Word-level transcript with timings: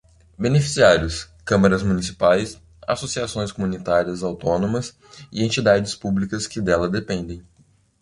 Beneficiários: 0.35 1.29
câmaras 1.45 1.83
municipais, 1.83 2.59
associações 2.87 3.51
comunitárias 3.51 4.23
autónomas 4.23 4.97
e 5.31 5.43
entidades 5.43 5.93
públicas 5.93 6.47
que 6.47 6.59
dela 6.59 6.89
dependem. 6.89 7.45